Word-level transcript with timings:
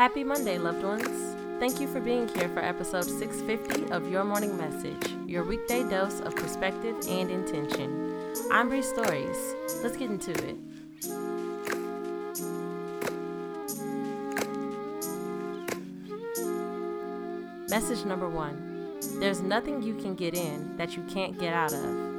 Happy 0.00 0.24
Monday, 0.24 0.56
loved 0.56 0.82
ones. 0.82 1.36
Thank 1.58 1.78
you 1.78 1.86
for 1.86 2.00
being 2.00 2.26
here 2.28 2.48
for 2.48 2.60
episode 2.60 3.04
650 3.04 3.92
of 3.92 4.10
Your 4.10 4.24
Morning 4.24 4.56
Message, 4.56 5.12
your 5.26 5.44
weekday 5.44 5.86
dose 5.86 6.20
of 6.20 6.34
perspective 6.34 6.96
and 7.06 7.30
intention. 7.30 8.34
I'm 8.50 8.70
Bree 8.70 8.80
Stories. 8.80 9.36
Let's 9.82 9.98
get 9.98 10.10
into 10.10 10.30
it. 10.30 10.56
Message 17.68 18.06
number 18.06 18.30
one 18.30 18.96
There's 19.20 19.42
nothing 19.42 19.82
you 19.82 19.96
can 19.96 20.14
get 20.14 20.32
in 20.32 20.78
that 20.78 20.96
you 20.96 21.02
can't 21.12 21.38
get 21.38 21.52
out 21.52 21.74
of. 21.74 22.09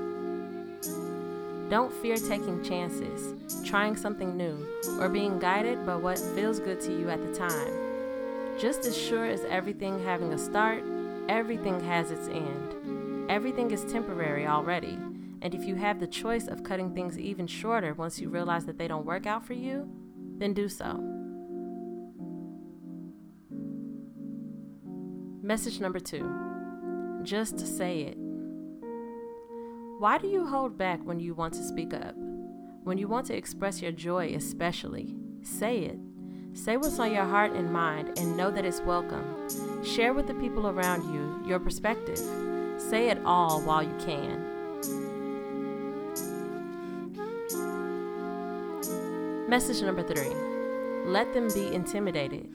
Don't 1.72 1.94
fear 1.94 2.18
taking 2.18 2.62
chances, 2.62 3.34
trying 3.64 3.96
something 3.96 4.36
new, 4.36 4.68
or 5.00 5.08
being 5.08 5.40
guided 5.40 5.86
by 5.86 5.96
what 5.96 6.20
feels 6.36 6.60
good 6.60 6.82
to 6.82 6.92
you 6.92 7.10
at 7.10 7.22
the 7.22 7.34
time. 7.34 8.60
Just 8.60 8.86
as 8.86 8.98
sure 8.98 9.24
as 9.24 9.46
everything 9.46 10.04
having 10.04 10.34
a 10.34 10.38
start, 10.38 10.84
everything 11.30 11.80
has 11.86 12.12
its 12.12 12.28
end. 12.28 13.32
Everything 13.32 13.72
is 13.72 13.86
temporary 13.86 14.46
already, 14.46 15.00
and 15.42 15.56
if 15.56 15.64
you 15.64 15.76
have 15.76 16.02
the 16.02 16.08
choice 16.08 16.50
of 16.50 16.62
cutting 16.62 16.94
things 16.94 17.18
even 17.18 17.48
shorter 17.48 17.94
once 17.94 18.20
you 18.20 18.28
realize 18.28 18.66
that 18.66 18.78
they 18.78 18.90
don't 18.90 19.06
work 19.06 19.26
out 19.26 19.46
for 19.46 19.54
you, 19.54 19.90
then 20.40 20.54
do 20.54 20.68
so. 20.68 21.00
Message 25.42 25.80
number 25.80 26.02
two 26.02 26.30
just 27.24 27.66
say 27.66 28.02
it. 28.02 28.18
Why 30.02 30.18
do 30.18 30.26
you 30.28 30.48
hold 30.48 30.80
back 30.80 31.00
when 31.06 31.20
you 31.20 31.36
want 31.36 31.54
to 31.54 31.64
speak 31.64 31.94
up? 31.94 32.16
When 32.84 32.98
you 32.98 33.08
want 33.08 33.28
to 33.28 33.38
express 33.38 33.84
your 33.84 33.92
joy, 33.92 34.34
especially? 34.34 35.14
Say 35.44 35.82
it. 35.82 36.00
Say 36.54 36.76
what's 36.76 36.98
on 36.98 37.14
your 37.14 37.26
heart 37.26 37.52
and 37.52 37.72
mind 37.72 38.18
and 38.18 38.36
know 38.36 38.50
that 38.50 38.66
it's 38.66 38.82
welcome. 38.82 39.24
Share 39.86 40.16
with 40.16 40.26
the 40.26 40.34
people 40.34 40.68
around 40.68 41.14
you 41.14 41.48
your 41.48 41.60
perspective. 41.60 42.18
Say 42.80 43.10
it 43.10 43.20
all 43.26 43.62
while 43.62 43.84
you 43.84 43.94
can. 44.00 44.42
Message 49.48 49.84
number 49.84 50.02
three 50.02 50.34
let 51.06 51.32
them 51.32 51.48
be 51.54 51.72
intimidated. 51.76 52.50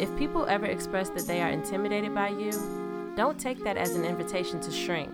If 0.00 0.16
people 0.18 0.46
ever 0.46 0.66
express 0.66 1.10
that 1.10 1.28
they 1.28 1.40
are 1.40 1.50
intimidated 1.50 2.12
by 2.12 2.30
you, 2.30 2.50
don't 3.14 3.38
take 3.38 3.62
that 3.62 3.76
as 3.76 3.94
an 3.94 4.04
invitation 4.04 4.58
to 4.62 4.72
shrink. 4.72 5.12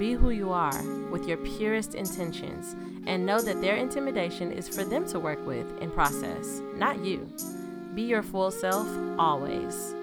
Be 0.00 0.14
who 0.14 0.30
you 0.30 0.50
are 0.50 0.82
with 1.10 1.28
your 1.28 1.36
purest 1.36 1.94
intentions 1.94 2.74
and 3.06 3.26
know 3.26 3.38
that 3.38 3.60
their 3.60 3.76
intimidation 3.76 4.50
is 4.50 4.66
for 4.66 4.82
them 4.82 5.06
to 5.08 5.20
work 5.20 5.46
with 5.46 5.66
and 5.82 5.92
process, 5.92 6.62
not 6.74 7.04
you. 7.04 7.30
Be 7.94 8.04
your 8.04 8.22
full 8.22 8.50
self 8.50 8.88
always. 9.18 9.94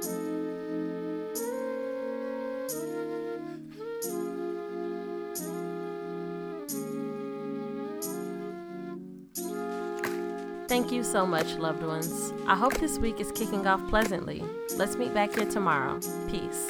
Thank 10.67 10.92
you 10.92 11.04
so 11.04 11.26
much, 11.26 11.56
loved 11.56 11.82
ones. 11.82 12.34
I 12.45 12.56
hope 12.56 12.78
this 12.78 13.00
week 13.00 13.20
is 13.20 13.32
kicking 13.32 13.66
off 13.66 13.82
pleasantly. 13.89 14.44
Let's 14.76 14.95
meet 14.95 15.16
back 15.16 15.34
here 15.34 15.50
tomorrow. 15.50 16.00
Peace. 16.30 16.70